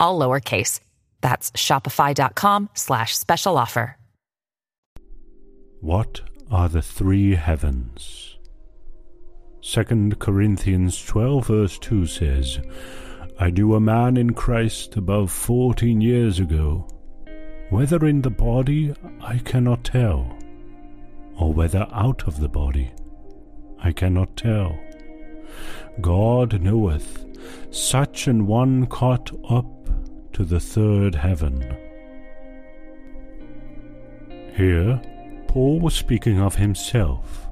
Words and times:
all 0.00 0.18
lowercase. 0.18 0.80
That's 1.20 1.50
shopify.com 1.52 2.70
slash 2.74 3.16
special 3.16 3.56
offer. 3.56 3.96
What 5.80 6.22
are 6.50 6.68
the 6.68 6.82
three 6.82 7.34
heavens? 7.34 8.38
2 9.62 10.10
Corinthians 10.18 11.02
12, 11.04 11.46
verse 11.46 11.78
2 11.78 12.06
says, 12.06 12.60
I 13.38 13.50
knew 13.50 13.74
a 13.74 13.80
man 13.80 14.16
in 14.16 14.32
Christ 14.32 14.96
above 14.96 15.30
14 15.30 16.00
years 16.00 16.40
ago. 16.40 16.88
Whether 17.70 18.06
in 18.06 18.22
the 18.22 18.30
body, 18.30 18.94
I 19.20 19.38
cannot 19.38 19.82
tell, 19.84 20.36
or 21.38 21.52
whether 21.52 21.86
out 21.92 22.22
of 22.28 22.38
the 22.40 22.48
body, 22.48 22.90
I 23.80 23.90
cannot 23.92 24.36
tell. 24.36 24.78
God 26.00 26.60
knoweth, 26.62 27.24
such 27.70 28.26
an 28.28 28.46
one 28.46 28.86
caught 28.86 29.30
up 29.50 29.66
to 30.36 30.44
the 30.44 30.60
third 30.60 31.14
heaven. 31.14 31.62
Here, 34.54 35.00
Paul 35.48 35.80
was 35.80 35.94
speaking 35.94 36.38
of 36.38 36.54
himself. 36.56 37.48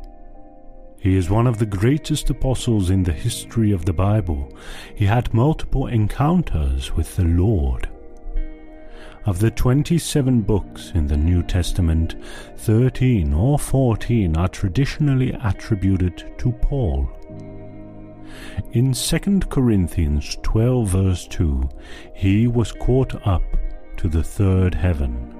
He 1.00 1.16
is 1.16 1.30
one 1.30 1.46
of 1.46 1.56
the 1.56 1.64
greatest 1.80 2.28
apostles 2.28 2.90
in 2.90 3.02
the 3.02 3.12
history 3.26 3.72
of 3.72 3.86
the 3.86 3.94
Bible. 3.94 4.52
He 4.94 5.06
had 5.06 5.32
multiple 5.32 5.86
encounters 5.86 6.92
with 6.92 7.16
the 7.16 7.24
Lord. 7.24 7.88
Of 9.24 9.38
the 9.38 9.50
27 9.50 10.42
books 10.42 10.92
in 10.94 11.06
the 11.06 11.16
New 11.16 11.42
Testament, 11.42 12.16
13 12.58 13.32
or 13.32 13.58
14 13.58 14.36
are 14.36 14.48
traditionally 14.48 15.32
attributed 15.42 16.34
to 16.36 16.52
Paul. 16.52 17.08
In 18.72 18.92
2 18.92 19.40
Corinthians 19.48 20.36
12, 20.42 20.88
verse 20.88 21.26
2, 21.28 21.68
he 22.14 22.46
was 22.46 22.72
caught 22.72 23.26
up 23.26 23.42
to 23.96 24.08
the 24.08 24.22
third 24.22 24.74
heaven. 24.74 25.30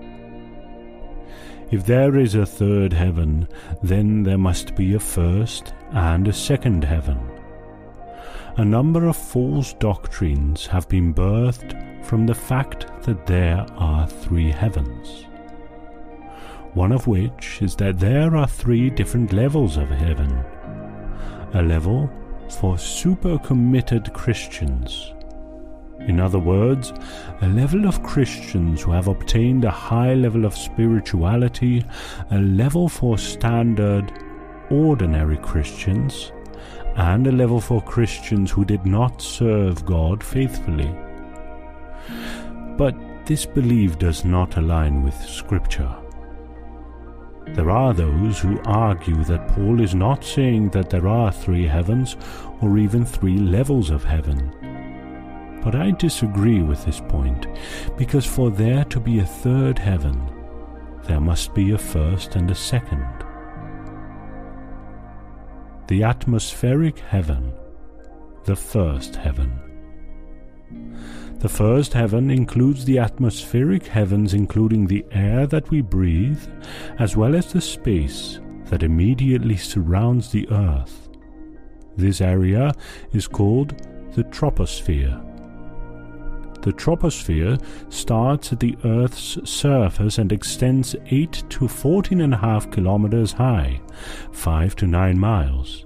If 1.70 1.86
there 1.86 2.16
is 2.16 2.34
a 2.36 2.46
third 2.46 2.92
heaven, 2.92 3.48
then 3.82 4.22
there 4.22 4.38
must 4.38 4.76
be 4.76 4.94
a 4.94 5.00
first 5.00 5.74
and 5.90 6.28
a 6.28 6.32
second 6.32 6.84
heaven. 6.84 7.18
A 8.56 8.64
number 8.64 9.06
of 9.08 9.16
false 9.16 9.72
doctrines 9.74 10.66
have 10.66 10.88
been 10.88 11.12
birthed 11.12 12.04
from 12.04 12.26
the 12.26 12.34
fact 12.34 12.86
that 13.02 13.26
there 13.26 13.66
are 13.76 14.06
three 14.06 14.50
heavens. 14.52 15.24
One 16.74 16.92
of 16.92 17.06
which 17.08 17.58
is 17.62 17.74
that 17.76 17.98
there 17.98 18.36
are 18.36 18.46
three 18.46 18.90
different 18.90 19.32
levels 19.32 19.76
of 19.76 19.88
heaven 19.90 20.42
a 21.56 21.62
level 21.62 22.10
for 22.55 22.78
super 22.78 23.38
committed 23.38 24.12
Christians. 24.12 25.12
In 26.00 26.20
other 26.20 26.38
words, 26.38 26.92
a 27.41 27.48
level 27.48 27.86
of 27.86 28.02
Christians 28.02 28.83
who 28.83 28.92
have 28.92 29.08
obtained 29.08 29.64
a 29.64 29.70
high 29.70 30.14
level 30.14 30.45
of 30.45 30.56
spirituality, 30.56 31.84
a 32.30 32.39
level 32.39 32.89
for 32.89 33.17
standard, 33.17 34.12
ordinary 34.70 35.39
Christians, 35.39 36.33
and 36.96 37.27
a 37.27 37.33
level 37.33 37.61
for 37.61 37.80
Christians 37.80 38.51
who 38.51 38.64
did 38.64 38.84
not 38.86 39.20
serve 39.23 39.84
God 39.84 40.23
faithfully. 40.23 40.95
But 42.77 42.95
this 43.27 43.46
belief 43.46 43.98
does 43.98 44.24
not 44.24 44.57
align 44.57 45.02
with 45.02 45.14
Scripture. 45.17 45.95
There 47.48 47.70
are 47.70 47.94
those 47.94 48.40
who 48.40 48.60
argue 48.64 49.22
that 49.24 49.46
Paul 49.48 49.80
is 49.80 49.94
not 49.94 50.24
saying 50.24 50.70
that 50.70 50.90
there 50.90 51.06
are 51.06 51.30
three 51.30 51.66
heavens 51.66 52.16
or 52.60 52.78
even 52.78 53.05
three 53.05 53.38
levels 53.38 53.90
of 53.90 54.02
heaven. 54.02 54.52
But 55.62 55.77
I 55.77 55.92
disagree 55.92 56.62
with 56.62 56.84
this 56.84 57.00
point, 57.00 57.46
because 57.96 58.27
for 58.27 58.50
there 58.50 58.84
to 58.86 58.98
be 58.98 59.20
a 59.20 59.27
third 59.27 59.78
heaven, 59.78 60.20
there 61.04 61.20
must 61.20 61.54
be 61.54 61.70
a 61.70 61.78
first 61.78 62.34
and 62.34 62.50
a 62.50 62.54
second. 62.54 63.06
The 65.86 66.02
atmospheric 66.02 66.98
heaven, 66.98 67.52
the 68.44 68.56
first 68.56 69.14
heaven. 69.16 69.52
The 71.40 71.48
first 71.50 71.92
heaven 71.92 72.30
includes 72.30 72.84
the 72.84 72.98
atmospheric 72.98 73.86
heavens, 73.86 74.33
including 74.33 74.86
the 74.86 75.05
air 75.11 75.46
that 75.48 75.68
we 75.68 75.83
breathe, 75.83 76.42
as 76.98 77.17
well 77.17 77.34
as 77.34 77.52
the 77.52 77.61
space 77.61 78.40
that 78.70 78.83
immediately 78.83 79.56
surrounds 79.56 80.30
the 80.30 80.48
earth. 80.50 81.08
This 81.96 82.20
area 82.20 82.72
is 83.12 83.28
called 83.28 83.74
the 84.14 84.24
troposphere. 84.24 85.20
The 86.62 86.72
troposphere 86.72 87.62
starts 87.92 88.51
at 88.51 88.58
the 88.61 88.74
Earth's 88.86 89.36
surface 89.45 90.16
and 90.16 90.33
extends 90.33 90.96
8 91.11 91.42
to 91.51 91.68
fourteen 91.68 92.22
and 92.22 92.33
a 92.33 92.39
half 92.39 92.70
kilometers 92.70 93.33
high, 93.33 93.83
5 94.33 94.74
to 94.77 94.86
9 94.86 95.18
miles. 95.18 95.83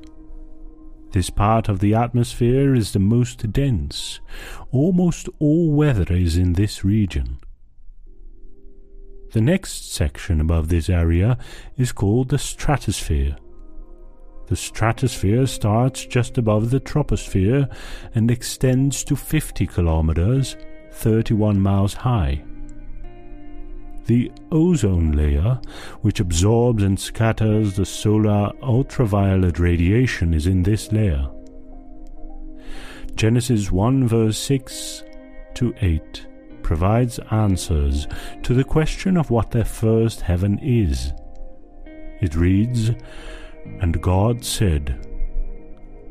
This 1.12 1.30
part 1.30 1.68
of 1.68 1.80
the 1.80 1.94
atmosphere 1.94 2.74
is 2.74 2.92
the 2.92 2.98
most 2.98 3.50
dense. 3.52 4.20
Almost 4.70 5.28
all 5.38 5.70
weather 5.70 6.12
is 6.14 6.36
in 6.36 6.52
this 6.52 6.84
region. 6.84 7.38
The 9.32 9.40
next 9.40 9.92
section 9.92 10.40
above 10.40 10.68
this 10.68 10.88
area 10.90 11.38
is 11.76 11.92
called 11.92 12.28
the 12.28 12.38
stratosphere. 12.38 13.36
The 14.48 14.56
stratosphere 14.56 15.46
starts 15.46 16.04
just 16.06 16.36
above 16.38 16.70
the 16.70 16.80
troposphere 16.80 17.70
and 18.14 18.30
extends 18.30 19.04
to 19.04 19.16
50 19.16 19.66
kilometers, 19.66 20.56
31 20.92 21.60
miles 21.60 21.92
high 21.92 22.42
the 24.08 24.32
ozone 24.50 25.12
layer, 25.12 25.60
which 26.00 26.18
absorbs 26.18 26.82
and 26.82 26.98
scatters 26.98 27.76
the 27.76 27.84
solar 27.84 28.50
ultraviolet 28.62 29.58
radiation, 29.58 30.34
is 30.34 30.46
in 30.46 30.62
this 30.64 30.90
layer. 30.90 31.28
Genesis 33.14 33.70
1 33.70 34.08
verse 34.08 34.38
6 34.38 35.04
to 35.54 35.74
8 35.82 36.26
provides 36.62 37.18
answers 37.30 38.06
to 38.42 38.54
the 38.54 38.64
question 38.64 39.16
of 39.16 39.30
what 39.30 39.50
their 39.50 39.64
first 39.64 40.22
heaven 40.22 40.58
is. 40.60 41.12
It 42.20 42.34
reads, 42.34 42.90
And 43.80 44.02
God 44.02 44.44
said, 44.44 45.04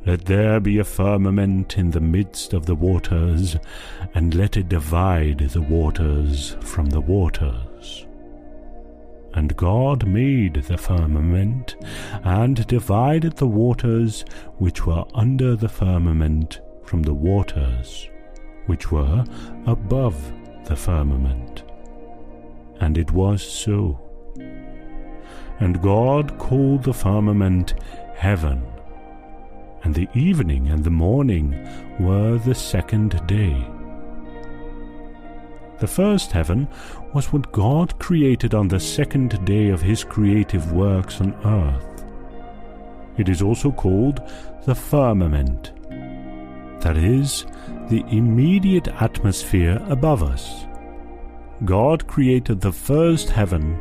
let 0.06 0.24
there 0.24 0.62
be 0.62 0.78
a 0.78 0.86
firmament 0.86 1.78
in 1.78 1.91
the 1.91 2.00
midst 2.00 2.53
of 2.53 2.66
the 2.66 2.75
waters, 2.75 3.57
and 4.13 4.34
let 4.36 4.56
it 4.56 4.69
divide 4.69 5.40
the 5.40 5.62
waters 5.62 6.56
from 6.62 6.86
the 6.91 7.02
waters. 7.02 7.67
And 9.38 9.56
God 9.56 10.08
made 10.08 10.56
the 10.64 10.80
firmament, 10.80 11.75
and 12.24 12.66
divided 12.66 13.38
the 13.38 13.46
waters 13.46 14.25
which 14.58 14.88
were 14.88 15.03
under 15.14 15.56
the 15.56 15.70
firmament 15.70 16.60
from 16.84 17.04
the 17.04 17.13
waters 17.13 18.10
which 18.66 18.92
were 18.92 19.24
above 19.68 20.16
the 20.66 20.75
firmament. 20.75 21.66
And 22.80 22.98
it 22.98 23.12
was 23.12 23.44
so. 23.44 24.00
And 25.60 25.84
God 25.84 26.39
called 26.39 26.81
the 26.81 26.94
firmament 26.95 27.75
heaven. 28.16 28.63
And 29.84 29.94
the 29.94 30.07
evening 30.16 30.68
and 30.69 30.84
the 30.84 30.89
morning 30.89 31.51
were 32.00 32.39
the 32.39 32.56
second 32.56 33.22
day. 33.28 33.68
The 35.79 35.88
first 35.88 36.31
heaven 36.31 36.68
was 37.13 37.31
what 37.31 37.51
God 37.51 38.00
created 38.00 38.56
on 38.56 38.68
the 38.68 38.79
second 38.79 39.44
day 39.45 39.69
of 39.69 39.81
his 39.81 40.03
creative 40.03 40.71
works 40.74 41.21
on 41.21 41.33
earth. 41.45 42.03
It 43.18 43.29
is 43.29 43.44
also 43.44 43.71
called 43.71 44.21
the 44.65 44.74
firmament, 44.74 45.74
that 46.79 46.97
is, 46.97 47.45
the 47.89 48.03
immediate 48.09 48.88
atmosphere 48.88 49.79
above 49.88 50.24
us. 50.24 50.65
God 51.63 52.07
created 52.07 52.59
the 52.59 52.71
first 52.74 53.29
heaven 53.29 53.79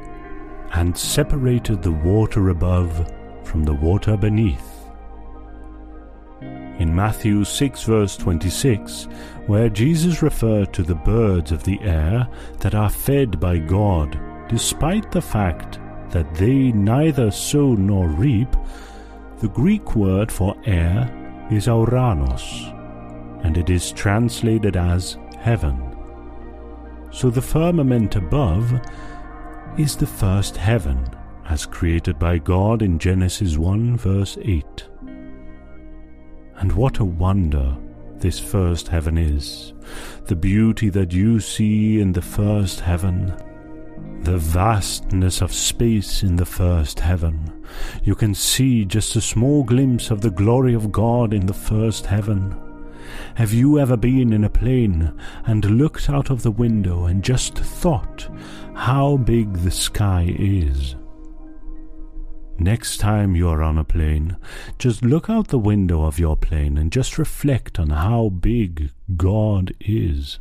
and 0.73 0.97
separated 0.97 1.83
the 1.83 1.93
water 1.93 2.51
above 2.51 3.11
from 3.43 3.65
the 3.65 3.75
water 3.75 4.17
beneath 4.19 4.76
in 6.79 6.95
Matthew 6.95 7.43
6, 7.45 7.83
verse 7.85 8.17
26, 8.17 9.05
where 9.47 9.69
Jesus 9.69 10.23
referred 10.23 10.73
to 10.75 10.83
the 10.83 10.95
birds 10.95 11.51
of 11.53 11.65
the 11.65 11.81
air 11.83 12.29
that 12.59 12.75
are 12.75 12.91
fed 12.91 13.41
by 13.41 13.59
God, 13.59 14.19
despite 14.49 15.11
the 15.11 15.23
fact 15.23 15.79
that 16.11 16.35
they 16.35 16.73
neither 16.73 17.31
sow 17.31 17.75
nor 17.75 18.09
reap, 18.09 18.49
the 19.39 19.49
Greek 19.49 19.97
word 19.97 20.31
for 20.31 20.55
air 20.67 21.11
is 21.51 21.67
ouranos, 21.67 22.73
and 23.45 23.57
it 23.57 23.71
is 23.71 23.93
translated 23.93 24.77
as 24.77 25.17
heaven. 25.39 25.83
So 27.11 27.31
the 27.31 27.41
firmament 27.43 28.17
above 28.17 28.73
is 29.79 29.97
the 29.97 30.07
first 30.07 30.57
heaven, 30.59 31.07
as 31.49 31.65
created 31.65 32.19
by 32.19 32.37
God 32.39 32.83
in 32.83 32.99
Genesis 32.99 33.57
1, 33.57 33.97
verse 33.97 34.37
8. 34.43 34.89
And 36.59 36.73
what 36.73 36.99
a 36.99 37.05
wonder 37.05 37.77
this 38.19 38.39
first 38.39 38.89
heaven 38.89 39.19
is. 39.19 39.75
The 40.27 40.37
beauty 40.37 40.89
that 40.91 41.13
you 41.13 41.39
see 41.39 42.01
in 42.01 42.13
the 42.13 42.23
first 42.23 42.81
heaven, 42.81 43.35
the 44.23 44.39
vastness 44.39 45.43
of 45.43 45.53
space 45.53 46.23
in 46.23 46.37
the 46.37 46.47
first 46.47 46.99
heaven. 47.01 47.63
You 48.03 48.15
can 48.15 48.35
see 48.35 48.87
just 48.87 49.17
a 49.17 49.21
small 49.21 49.65
glimpse 49.65 50.11
of 50.11 50.23
the 50.23 50.31
glory 50.31 50.73
of 50.73 50.91
God 50.91 51.35
in 51.35 51.45
the 51.45 51.53
first 51.53 52.07
heaven. 52.07 52.57
Have 53.35 53.53
you 53.53 53.79
ever 53.79 53.97
been 53.97 54.33
in 54.33 54.43
a 54.45 54.51
plane 54.51 55.13
and 55.45 55.63
looked 55.79 56.09
out 56.09 56.31
of 56.31 56.43
the 56.43 56.51
window 56.51 57.05
and 57.05 57.23
just 57.23 57.55
thought 57.59 58.29
how 58.75 59.19
big 59.19 59.53
the 59.59 59.71
sky 59.71 60.35
is? 60.39 60.97
Next 62.59 62.99
time 62.99 63.37
you're 63.37 63.63
on 63.63 63.77
a 63.77 63.85
plane, 63.85 64.37
just 64.79 65.05
look 65.05 65.29
out 65.29 65.49
the 65.49 65.59
window 65.59 66.05
of 66.05 66.19
your 66.19 66.37
plane 66.37 66.79
and 66.79 66.91
just 66.91 67.19
reflect 67.19 67.79
on 67.79 67.91
how 67.91 68.31
big 68.31 68.91
God 69.17 69.75
is. 69.79 70.39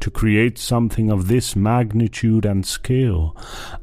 To 0.00 0.10
create 0.10 0.58
something 0.58 1.10
of 1.10 1.28
this 1.28 1.54
magnitude 1.54 2.46
and 2.46 2.64
scale, 2.64 3.36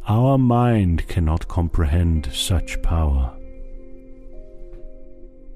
our 0.08 0.40
mind 0.40 1.08
cannot 1.08 1.48
comprehend 1.48 2.30
such 2.34 2.82
power. 2.82 3.34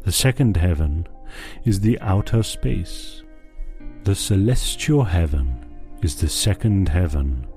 The 0.03 0.11
second 0.11 0.57
heaven 0.57 1.07
is 1.65 1.79
the 1.79 1.99
outer 1.99 2.43
space. 2.43 3.23
The 4.03 4.15
celestial 4.15 5.03
heaven 5.03 5.65
is 6.03 6.15
the 6.15 6.29
second 6.29 6.89
heaven 6.89 7.47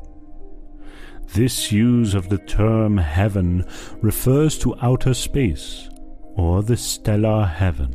this 1.34 1.70
use 1.70 2.14
of 2.14 2.30
the 2.30 2.38
term 2.38 2.96
heaven 2.96 3.66
refers 4.00 4.58
to 4.60 4.74
outer 4.80 5.12
space 5.14 5.88
or 6.36 6.62
the 6.62 6.76
stellar 6.76 7.44
heaven. 7.44 7.94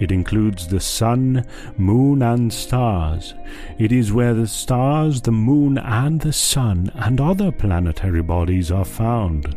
It 0.00 0.10
includes 0.10 0.66
the 0.66 0.80
sun, 0.80 1.44
moon, 1.76 2.22
and 2.22 2.52
stars. 2.52 3.34
It 3.78 3.92
is 3.92 4.12
where 4.12 4.34
the 4.34 4.48
stars, 4.48 5.20
the 5.20 5.30
moon, 5.32 5.78
and 5.78 6.20
the 6.20 6.32
sun 6.32 6.90
and 6.94 7.20
other 7.20 7.52
planetary 7.52 8.22
bodies 8.22 8.72
are 8.72 8.84
found. 8.86 9.54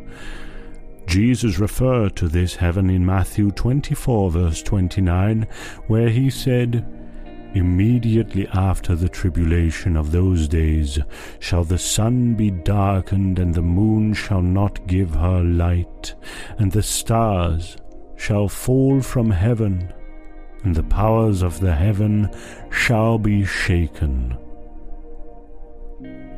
Jesus 1.07 1.57
referred 1.57 2.15
to 2.17 2.27
this 2.27 2.55
heaven 2.55 2.89
in 2.89 3.05
Matthew 3.05 3.51
24, 3.51 4.31
verse 4.31 4.61
29, 4.61 5.47
where 5.87 6.09
he 6.09 6.29
said, 6.29 6.85
Immediately 7.55 8.49
after 8.49 8.95
the 8.97 9.07
tribulation 9.07 9.95
of 9.95 10.11
those 10.11 10.49
days 10.49 10.99
shall 11.39 11.63
the 11.63 11.77
sun 11.77 12.33
be 12.35 12.51
darkened, 12.51 13.39
and 13.39 13.55
the 13.55 13.61
moon 13.61 14.13
shall 14.13 14.41
not 14.41 14.85
give 14.87 15.13
her 15.15 15.41
light, 15.41 16.13
and 16.57 16.69
the 16.69 16.83
stars 16.83 17.77
shall 18.17 18.49
fall 18.49 19.01
from 19.01 19.31
heaven, 19.31 19.89
and 20.65 20.75
the 20.75 20.83
powers 20.83 21.41
of 21.43 21.57
the 21.61 21.73
heaven 21.73 22.29
shall 22.71 23.17
be 23.17 23.45
shaken. 23.45 24.35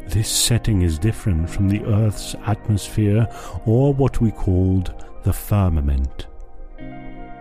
This 0.06 0.30
setting 0.30 0.84
is 0.84 1.00
different 1.00 1.50
from 1.50 1.68
the 1.68 1.84
earth's 1.86 2.36
atmosphere 2.46 3.28
or 3.66 3.92
what 3.92 4.22
we 4.22 4.30
called 4.30 4.94
the 5.24 5.34
firmament. 5.34 6.27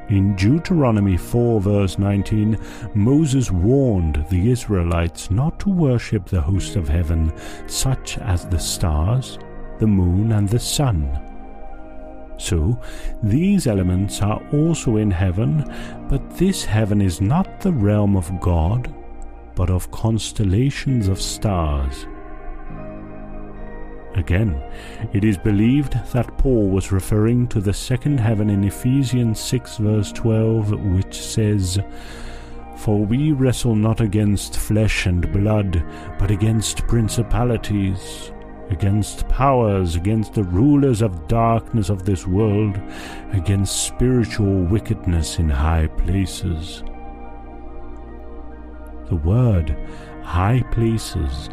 In 0.08 0.37
Deuteronomy 0.37 1.17
4, 1.17 1.61
verse 1.61 1.99
19, 1.99 2.56
Moses 2.94 3.50
warned 3.50 4.25
the 4.31 4.53
Israelites 4.53 5.32
not 5.32 5.58
to 5.61 5.69
worship 5.70 6.26
the 6.26 6.41
host 6.41 6.76
of 6.76 6.88
heaven, 6.88 7.32
such 7.67 8.17
as 8.19 8.44
the 8.44 8.58
stars, 8.58 9.37
the 9.81 9.87
moon, 9.88 10.31
and 10.32 10.49
the 10.49 10.61
sun. 10.61 11.11
So, 12.38 12.81
these 13.20 13.67
elements 13.67 14.23
are 14.23 14.41
also 14.53 14.97
in 14.97 15.11
heaven, 15.11 15.64
but 16.09 16.37
this 16.38 16.64
heaven 16.64 17.02
is 17.02 17.20
not 17.20 17.61
the 17.61 17.73
realm 17.73 18.17
of 18.17 18.31
God, 18.41 18.94
but 19.56 19.70
of 19.70 19.91
constellations 19.91 21.09
of 21.09 21.20
stars. 21.20 22.06
Again, 24.16 24.58
it 25.12 25.24
is 25.24 25.36
believed 25.36 25.92
that 26.12 26.38
Paul 26.38 26.68
was 26.70 26.90
referring 26.90 27.48
to 27.48 27.60
the 27.60 27.72
second 27.74 28.18
heaven 28.18 28.48
in 28.48 28.64
Ephesians 28.64 29.38
6, 29.40 29.76
verse 29.76 30.10
12, 30.12 30.72
which 30.94 31.14
says, 31.20 31.78
For 32.78 33.04
we 33.04 33.32
wrestle 33.32 33.74
not 33.76 34.00
against 34.00 34.56
flesh 34.56 35.04
and 35.06 35.30
blood, 35.32 35.84
but 36.18 36.30
against 36.30 36.86
principalities, 36.88 38.32
against 38.70 39.28
powers, 39.28 39.96
against 39.96 40.32
the 40.32 40.44
rulers 40.44 41.02
of 41.02 41.28
darkness 41.28 41.90
of 41.90 42.04
this 42.06 42.26
world, 42.26 42.80
against 43.32 43.84
spiritual 43.84 44.64
wickedness 44.64 45.38
in 45.38 45.50
high 45.50 45.88
places. 45.88 46.82
The 49.10 49.16
word 49.22 49.76
high 50.22 50.62
places 50.72 51.48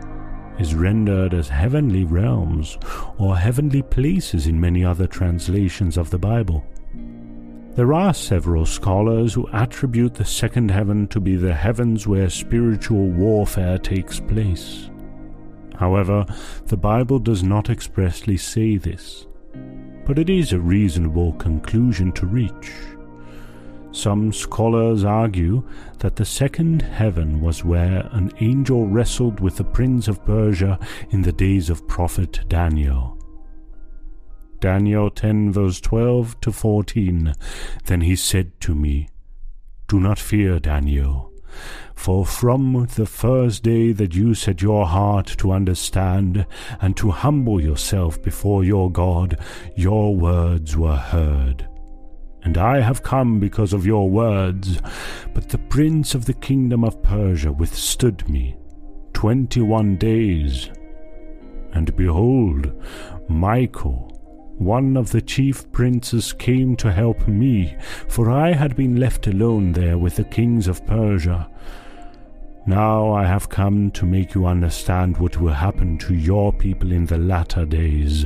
is 0.59 0.75
rendered 0.75 1.33
as 1.33 1.49
heavenly 1.49 2.03
realms 2.03 2.77
or 3.17 3.35
heavenly 3.37 3.81
places 3.81 4.45
in 4.47 4.59
many 4.59 4.83
other 4.85 5.07
translations 5.07 5.97
of 5.97 6.09
the 6.11 6.17
Bible. 6.19 6.63
There 7.75 7.93
are 7.93 8.13
several 8.13 8.65
scholars 8.67 9.33
who 9.33 9.49
attribute 9.49 10.13
the 10.13 10.25
second 10.25 10.69
heaven 10.69 11.07
to 11.07 11.19
be 11.19 11.35
the 11.37 11.55
heavens 11.55 12.05
where 12.05 12.29
spiritual 12.29 13.07
warfare 13.09 13.79
takes 13.79 14.19
place. 14.19 14.91
However, 15.79 16.23
the 16.67 16.77
Bible 16.77 17.17
does 17.17 17.41
not 17.41 17.71
expressly 17.71 18.37
say 18.37 18.77
this, 18.77 19.25
but 20.05 20.19
it 20.19 20.29
is 20.29 20.53
a 20.53 20.59
reasonable 20.59 21.33
conclusion 21.33 22.11
to 22.11 22.27
reach. 22.27 22.71
Some 23.93 24.33
scholars 24.33 25.03
argue 25.05 25.61
that 25.99 26.15
the 26.15 26.25
second 26.25 26.81
heaven 26.81 27.41
was 27.41 27.63
where 27.63 28.09
an 28.11 28.31
angel 28.41 28.87
wrestled 28.87 29.39
with 29.39 29.57
the 29.57 29.63
prince 29.63 30.07
of 30.07 30.25
Persia 30.25 30.79
in 31.11 31.21
the 31.21 31.31
days 31.31 31.69
of 31.69 31.87
Prophet 31.87 32.39
Daniel. 32.47 33.15
Daniel 34.59 35.11
10 35.11 35.51
verse 35.53 35.79
12 35.79 36.41
to 36.41 36.51
14. 36.51 37.33
Then 37.85 38.01
he 38.01 38.15
said 38.15 38.59
to 38.61 38.73
me, 38.73 39.09
Do 39.87 39.99
not 39.99 40.17
fear, 40.17 40.59
Daniel. 40.59 41.31
For 41.93 42.25
from 42.25 42.87
the 42.95 43.05
first 43.05 43.61
day 43.61 43.91
that 43.91 44.15
you 44.15 44.33
set 44.33 44.63
your 44.63 44.87
heart 44.87 45.27
to 45.37 45.51
understand 45.51 46.47
and 46.81 46.97
to 46.97 47.11
humble 47.11 47.61
yourself 47.61 48.19
before 48.23 48.63
your 48.63 48.91
God, 48.91 49.37
your 49.77 50.15
words 50.15 50.75
were 50.75 50.95
heard 50.95 51.67
and 52.43 52.57
I 52.57 52.81
have 52.81 53.03
come 53.03 53.39
because 53.39 53.73
of 53.73 53.85
your 53.85 54.09
words. 54.09 54.79
But 55.33 55.49
the 55.49 55.57
prince 55.57 56.13
of 56.13 56.25
the 56.25 56.33
kingdom 56.33 56.83
of 56.83 57.01
Persia 57.01 57.51
withstood 57.51 58.27
me 58.29 58.57
twenty 59.13 59.61
one 59.61 59.95
days. 59.97 60.69
And 61.71 61.95
behold, 61.95 62.71
Michael, 63.29 64.09
one 64.57 64.95
of 64.97 65.11
the 65.11 65.21
chief 65.21 65.71
princes, 65.71 66.33
came 66.33 66.75
to 66.77 66.91
help 66.91 67.27
me, 67.27 67.75
for 68.09 68.29
I 68.29 68.51
had 68.53 68.75
been 68.75 68.97
left 68.97 69.25
alone 69.25 69.71
there 69.71 69.97
with 69.97 70.17
the 70.17 70.23
kings 70.25 70.67
of 70.67 70.85
Persia. 70.85 71.49
Now 72.67 73.11
I 73.11 73.25
have 73.25 73.49
come 73.49 73.89
to 73.91 74.05
make 74.05 74.35
you 74.35 74.45
understand 74.45 75.17
what 75.17 75.39
will 75.41 75.53
happen 75.53 75.97
to 75.99 76.13
your 76.13 76.53
people 76.53 76.91
in 76.91 77.05
the 77.05 77.17
latter 77.17 77.65
days 77.65 78.25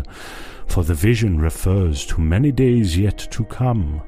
for 0.68 0.84
the 0.84 0.94
vision 0.94 1.40
refers 1.40 2.06
to 2.06 2.22
many 2.22 2.52
days 2.52 2.98
yet 2.98 3.18
to 3.18 3.44
come. 3.46 4.02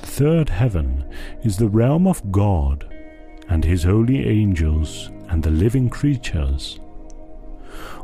third 0.00 0.48
heaven 0.48 1.04
is 1.44 1.56
the 1.56 1.68
realm 1.68 2.04
of 2.06 2.32
God 2.32 2.88
and 3.48 3.64
his 3.64 3.84
holy 3.84 4.26
angels 4.28 5.10
and 5.28 5.42
the 5.42 5.50
living 5.50 5.88
creatures. 5.88 6.80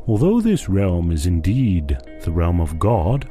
Although 0.06 0.40
this 0.40 0.68
realm 0.68 1.10
is 1.10 1.26
indeed 1.26 1.98
the 2.22 2.30
realm 2.30 2.60
of 2.60 2.78
God, 2.78 3.28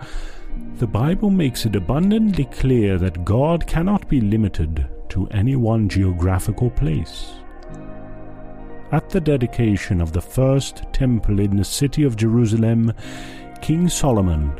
the 0.79 0.87
Bible 0.87 1.29
makes 1.29 1.65
it 1.65 1.75
abundantly 1.77 2.45
clear 2.45 2.97
that 2.97 3.23
God 3.23 3.65
cannot 3.67 4.09
be 4.09 4.19
limited 4.19 4.85
to 5.09 5.27
any 5.29 5.55
one 5.55 5.87
geographical 5.87 6.69
place. 6.71 7.33
At 8.93 9.09
the 9.09 9.19
dedication 9.19 9.99
of 10.01 10.11
the 10.11 10.21
first 10.21 10.83
temple 10.93 11.39
in 11.39 11.57
the 11.57 11.63
city 11.63 12.03
of 12.03 12.15
Jerusalem, 12.15 12.93
King 13.59 13.89
Solomon 13.89 14.51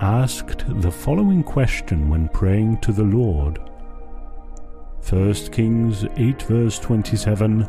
asked 0.00 0.64
the 0.80 0.90
following 0.90 1.42
question 1.42 2.08
when 2.08 2.28
praying 2.28 2.78
to 2.78 2.90
the 2.92 3.02
Lord. 3.02 3.58
1 5.06 5.34
Kings 5.52 6.06
8 6.16 6.40
verse 6.44 6.78
27 6.78 7.68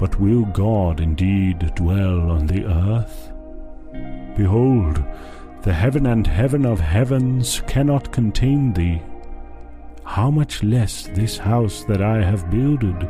But 0.00 0.18
will 0.18 0.44
God 0.46 0.98
indeed 0.98 1.58
dwell 1.76 2.28
on 2.28 2.46
the 2.48 2.64
earth? 2.64 3.30
Behold, 4.36 5.00
the 5.62 5.72
heaven 5.74 6.06
and 6.06 6.26
heaven 6.26 6.66
of 6.66 6.80
heavens 6.80 7.62
cannot 7.68 8.10
contain 8.10 8.72
thee. 8.72 9.00
How 10.04 10.28
much 10.28 10.64
less 10.64 11.06
this 11.14 11.38
house 11.38 11.84
that 11.84 12.02
I 12.02 12.20
have 12.24 12.50
builded? 12.50 13.08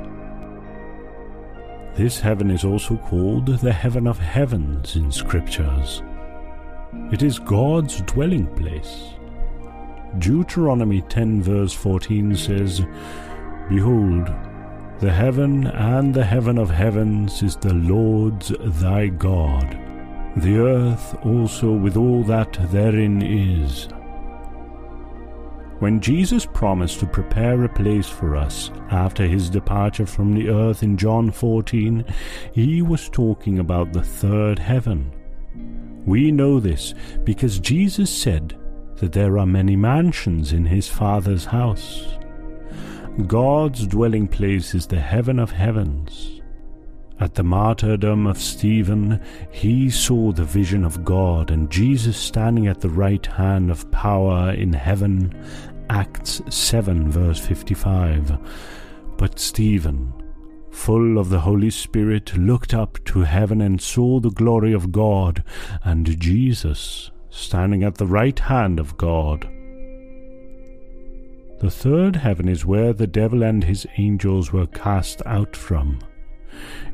This 1.97 2.21
heaven 2.21 2.51
is 2.51 2.63
also 2.63 2.99
called 2.99 3.47
the 3.47 3.73
heaven 3.73 4.07
of 4.07 4.19
heavens 4.19 4.97
in 4.97 5.11
scriptures. 5.11 6.03
It 7.11 7.23
is 7.23 7.39
God's 7.39 8.03
dwelling 8.03 8.55
place. 8.55 9.15
Deuteronomy 10.19 11.01
10 11.01 11.43
verse 11.43 11.73
14 11.73 12.37
says, 12.37 12.81
Behold, 13.71 14.27
the 15.01 15.11
heaven 15.11 15.69
and 15.69 16.13
the 16.13 16.23
heaven 16.25 16.59
of 16.59 16.69
heavens 16.69 17.43
is 17.43 17.57
the 17.57 17.73
Lord's 17.73 18.53
thy 18.61 19.07
God, 19.07 19.73
the 20.37 20.59
earth 20.59 21.17
also 21.25 21.73
with 21.73 21.97
all 21.97 22.23
that 22.25 22.59
therein 22.71 23.23
is, 23.23 23.89
when 25.79 26.01
Jesus 26.01 26.47
promised 26.47 27.01
to 27.01 27.07
prepare 27.07 27.63
a 27.63 27.69
place 27.69 28.09
for 28.09 28.35
us 28.35 28.71
after 28.91 29.27
his 29.27 29.51
departure 29.51 30.07
from 30.07 30.33
the 30.33 30.49
earth 30.49 30.83
in 30.83 30.97
John 30.97 31.31
14, 31.31 32.03
he 32.55 32.81
was 32.81 33.11
talking 33.11 33.59
about 33.59 33.93
the 33.93 34.03
third 34.03 34.59
heaven. 34.59 35.13
We 36.07 36.33
know 36.33 36.61
this 36.61 36.95
because 37.25 37.59
Jesus 37.59 38.11
said 38.11 38.57
that 38.95 39.13
there 39.13 39.39
are 39.39 39.45
many 39.45 39.77
mansions 39.77 40.51
in 40.55 40.65
his 40.65 40.89
Father's 40.89 41.45
house. 41.45 42.07
God's 43.27 43.87
dwelling 43.87 44.29
place 44.29 44.75
is 44.75 44.87
the 44.87 45.01
heaven 45.01 45.39
of 45.39 45.51
heavens. 45.51 46.36
At 47.19 47.35
the 47.35 47.43
martyrdom 47.43 48.27
of 48.27 48.37
Stephen, 48.39 49.21
he 49.51 49.89
saw 49.89 50.33
the 50.33 50.45
vision 50.45 50.85
of 50.85 51.03
God 51.05 51.51
and 51.51 51.71
Jesus 51.71 52.17
standing 52.17 52.67
at 52.67 52.81
the 52.83 52.91
right 52.91 53.25
hand 53.25 53.71
of 53.71 53.91
power 53.91 54.51
in 54.53 54.75
heaven, 54.75 55.33
Acts 55.89 56.43
7, 56.51 57.11
verse 57.11 57.39
55. 57.39 58.37
But 59.17 59.39
Stephen, 59.39 60.13
full 60.71 61.17
of 61.17 61.31
the 61.31 61.41
Holy 61.41 61.71
Spirit, 61.71 62.37
looked 62.37 62.75
up 62.75 63.03
to 63.07 63.21
heaven 63.23 63.63
and 63.63 63.81
saw 63.81 64.21
the 64.21 64.31
glory 64.31 64.75
of 64.75 64.93
God 64.93 65.43
and 65.85 66.21
Jesus 66.21 67.11
standing 67.31 67.83
at 67.83 67.95
the 67.95 68.07
right 68.07 68.39
hand 68.39 68.79
of 68.79 68.97
God. 68.99 69.49
The 71.61 71.71
third 71.71 72.17
heaven 72.17 72.47
is 72.47 72.67
where 72.67 72.93
the 72.93 73.07
devil 73.07 73.43
and 73.43 73.65
his 73.65 73.87
angels 73.97 74.53
were 74.53 74.67
cast 74.67 75.23
out 75.25 75.57
from. 75.57 75.99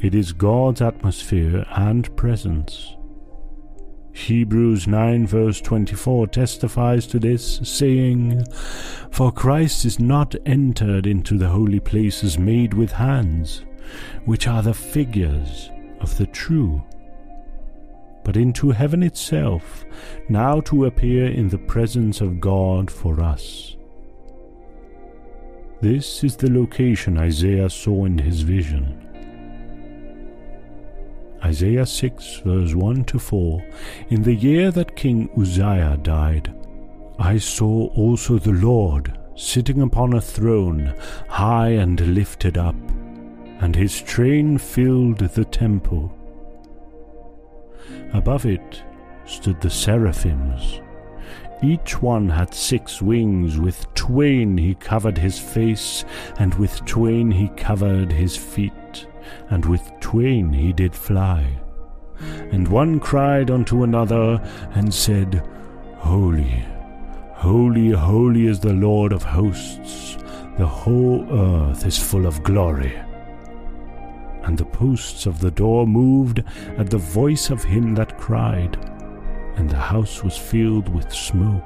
It 0.00 0.14
is 0.14 0.32
God's 0.32 0.80
atmosphere 0.82 1.64
and 1.70 2.14
presence. 2.16 2.94
Hebrews 4.14 4.86
9, 4.86 5.26
verse 5.26 5.60
24 5.60 6.26
testifies 6.26 7.06
to 7.08 7.18
this, 7.18 7.60
saying, 7.62 8.44
For 9.10 9.32
Christ 9.32 9.84
is 9.86 9.98
not 9.98 10.34
entered 10.44 11.06
into 11.06 11.38
the 11.38 11.48
holy 11.48 11.80
places 11.80 12.38
made 12.38 12.74
with 12.74 12.92
hands, 12.92 13.64
which 14.26 14.46
are 14.46 14.62
the 14.62 14.74
figures 14.74 15.70
of 16.00 16.16
the 16.18 16.26
true, 16.26 16.84
but 18.22 18.36
into 18.36 18.70
heaven 18.70 19.02
itself, 19.02 19.84
now 20.28 20.60
to 20.60 20.84
appear 20.84 21.26
in 21.28 21.48
the 21.48 21.58
presence 21.58 22.20
of 22.20 22.38
God 22.40 22.90
for 22.90 23.20
us. 23.22 23.76
This 25.80 26.22
is 26.22 26.36
the 26.36 26.50
location 26.50 27.16
Isaiah 27.16 27.70
saw 27.70 28.04
in 28.04 28.18
his 28.18 28.42
vision. 28.42 29.08
Isaiah 31.44 31.86
6, 31.86 32.42
verse 32.44 32.74
1 32.74 33.04
to 33.06 33.18
4 33.18 33.62
In 34.10 34.22
the 34.22 34.34
year 34.34 34.70
that 34.70 34.94
King 34.94 35.28
Uzziah 35.38 35.98
died, 36.02 36.54
I 37.18 37.38
saw 37.38 37.88
also 37.88 38.38
the 38.38 38.52
Lord 38.52 39.18
sitting 39.34 39.82
upon 39.82 40.12
a 40.12 40.20
throne, 40.20 40.94
high 41.28 41.70
and 41.70 42.00
lifted 42.14 42.56
up, 42.56 42.76
and 43.60 43.74
his 43.74 44.00
train 44.02 44.56
filled 44.56 45.18
the 45.18 45.44
temple. 45.44 46.12
Above 48.12 48.46
it 48.46 48.82
stood 49.24 49.60
the 49.60 49.70
seraphims. 49.70 50.80
Each 51.62 52.00
one 52.00 52.28
had 52.28 52.54
six 52.54 53.02
wings, 53.02 53.58
with 53.58 53.92
twain 53.94 54.56
he 54.56 54.74
covered 54.76 55.18
his 55.18 55.40
face, 55.40 56.04
and 56.38 56.54
with 56.54 56.84
twain 56.84 57.32
he 57.32 57.48
covered 57.56 58.12
his 58.12 58.36
feet 58.36 58.72
and 59.50 59.64
with 59.66 59.82
twain 60.00 60.52
he 60.52 60.72
did 60.72 60.94
fly. 60.94 61.58
And 62.52 62.68
one 62.68 63.00
cried 63.00 63.50
unto 63.50 63.82
another, 63.82 64.40
and 64.74 64.92
said, 64.92 65.46
Holy, 65.98 66.64
holy, 67.34 67.90
holy 67.90 68.46
is 68.46 68.60
the 68.60 68.72
Lord 68.72 69.12
of 69.12 69.22
hosts, 69.22 70.16
the 70.58 70.66
whole 70.66 71.26
earth 71.30 71.84
is 71.86 71.98
full 71.98 72.26
of 72.26 72.42
glory. 72.42 72.94
And 74.42 74.58
the 74.58 74.64
posts 74.64 75.26
of 75.26 75.40
the 75.40 75.50
door 75.52 75.86
moved 75.86 76.42
at 76.78 76.90
the 76.90 76.98
voice 76.98 77.50
of 77.50 77.64
him 77.64 77.94
that 77.94 78.18
cried, 78.18 78.76
and 79.56 79.68
the 79.68 79.76
house 79.78 80.22
was 80.22 80.36
filled 80.36 80.88
with 80.88 81.12
smoke. 81.12 81.60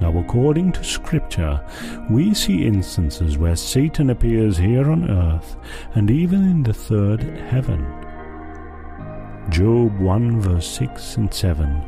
Now, 0.00 0.16
according 0.16 0.72
to 0.72 0.82
Scripture, 0.84 1.60
we 2.08 2.32
see 2.32 2.66
instances 2.66 3.36
where 3.36 3.54
Satan 3.54 4.08
appears 4.10 4.56
here 4.56 4.90
on 4.90 5.10
earth 5.10 5.56
and 5.94 6.10
even 6.10 6.42
in 6.44 6.62
the 6.62 6.72
third 6.72 7.20
heaven. 7.22 7.84
Job 9.50 9.98
1 10.00 10.40
verse 10.40 10.66
6 10.66 11.16
and 11.18 11.34
7. 11.34 11.82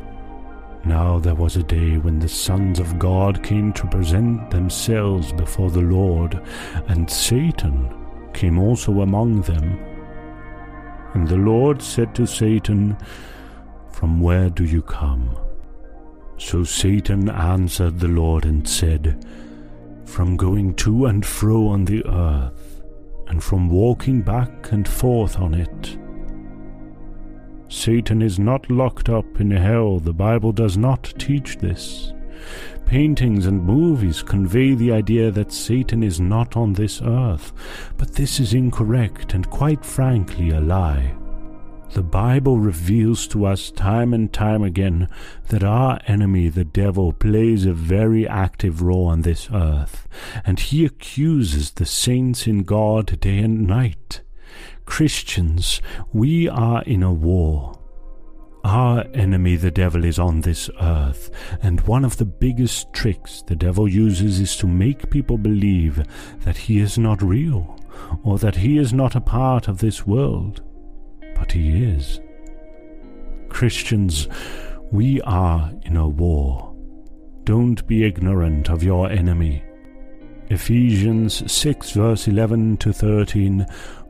Now 0.85 1.17
there 1.17 1.33
was 1.33 1.55
a 1.55 1.63
day 1.63 1.97
when 1.97 2.19
the 2.19 2.27
sons 2.29 2.77
of 2.77 2.99
God 2.99 3.41
came 3.41 3.73
to 3.73 3.87
present 3.87 4.51
themselves 4.51 5.31
before 5.31 5.71
the 5.71 5.81
Lord, 5.81 6.39
and 6.87 7.09
Satan 7.09 7.89
came 8.33 8.59
also 8.59 9.01
among 9.01 9.41
them. 9.41 9.79
And 11.13 11.27
the 11.27 11.37
Lord 11.37 11.81
said 11.81 12.13
to 12.15 12.27
Satan, 12.27 12.97
From 13.91 14.19
where 14.19 14.49
do 14.49 14.65
you 14.65 14.81
come? 14.81 15.35
So 16.37 16.63
Satan 16.63 17.29
answered 17.29 17.99
the 17.99 18.07
Lord 18.07 18.45
and 18.45 18.67
said, 18.67 19.23
From 20.05 20.35
going 20.35 20.73
to 20.75 21.05
and 21.05 21.23
fro 21.25 21.67
on 21.67 21.85
the 21.85 22.03
earth, 22.07 22.81
and 23.27 23.41
from 23.43 23.69
walking 23.69 24.21
back 24.21 24.71
and 24.71 24.87
forth 24.87 25.37
on 25.39 25.53
it, 25.53 25.97
Satan 27.71 28.21
is 28.21 28.39
not 28.39 28.69
locked 28.69 29.09
up 29.09 29.39
in 29.41 29.49
hell. 29.51 29.99
The 29.99 30.13
Bible 30.13 30.51
does 30.51 30.77
not 30.77 31.03
teach 31.17 31.57
this. 31.57 32.13
Paintings 32.85 33.45
and 33.47 33.63
movies 33.63 34.21
convey 34.21 34.73
the 34.75 34.91
idea 34.91 35.31
that 35.31 35.51
Satan 35.51 36.03
is 36.03 36.19
not 36.19 36.55
on 36.57 36.73
this 36.73 37.01
earth, 37.01 37.53
but 37.97 38.13
this 38.13 38.39
is 38.39 38.53
incorrect 38.53 39.33
and 39.33 39.49
quite 39.49 39.83
frankly 39.85 40.49
a 40.49 40.59
lie. 40.59 41.13
The 42.03 42.09
Bible 42.19 42.57
reveals 42.59 43.25
to 43.27 43.45
us 43.45 43.71
time 43.71 44.13
and 44.13 44.31
time 44.31 44.61
again 44.61 45.07
that 45.47 45.63
our 45.63 45.99
enemy, 46.05 46.49
the 46.49 46.65
devil, 46.65 47.13
plays 47.13 47.65
a 47.65 47.71
very 47.73 48.27
active 48.27 48.81
role 48.83 49.05
on 49.05 49.21
this 49.21 49.47
earth, 49.51 50.07
and 50.45 50.59
he 50.59 50.85
accuses 50.85 51.71
the 51.71 51.85
saints 51.87 52.45
in 52.45 52.63
God 52.63 53.19
day 53.21 53.39
and 53.39 53.65
night. 53.65 54.21
Christians, 54.85 55.81
we 56.11 56.47
are 56.47 56.83
in 56.83 57.01
a 57.03 57.11
war. 57.13 57.79
Our 58.65 59.05
enemy, 59.13 59.55
the 59.55 59.71
devil, 59.71 60.03
is 60.03 60.19
on 60.19 60.41
this 60.41 60.69
earth, 60.81 61.31
and 61.61 61.81
one 61.81 62.03
of 62.05 62.17
the 62.17 62.25
biggest 62.25 62.93
tricks 62.93 63.43
the 63.47 63.55
devil 63.55 63.87
uses 63.87 64.39
is 64.41 64.55
to 64.57 64.67
make 64.67 65.09
people 65.09 65.37
believe 65.37 66.03
that 66.41 66.57
he 66.57 66.77
is 66.79 66.97
not 66.97 67.23
real, 67.23 67.79
or 68.23 68.37
that 68.39 68.57
he 68.57 68.77
is 68.77 68.93
not 68.93 69.15
a 69.15 69.21
part 69.21 69.67
of 69.69 69.77
this 69.79 70.05
world 70.05 70.61
but 71.35 71.51
he 71.51 71.83
is. 71.83 72.19
Christians, 73.49 74.27
we 74.91 75.21
are 75.21 75.71
in 75.83 75.97
a 75.97 76.07
war. 76.07 76.73
Don't 77.43 77.85
be 77.87 78.05
ignorant 78.05 78.69
of 78.69 78.83
your 78.83 79.09
enemy. 79.09 79.63
Ephesians 80.49 81.49
6 81.51 81.91
verse 81.91 82.27
11 82.27 82.77
to 82.77 82.93
13 82.93 83.65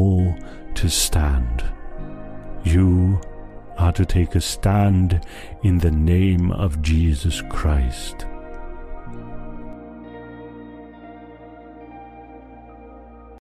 all 0.00 0.34
to 0.74 0.88
stand. 0.88 1.62
You 2.64 3.20
are 3.76 3.92
to 3.92 4.06
take 4.06 4.34
a 4.34 4.40
stand 4.40 5.20
in 5.62 5.76
the 5.78 5.90
name 5.90 6.50
of 6.52 6.80
Jesus 6.80 7.42
Christ. 7.50 8.24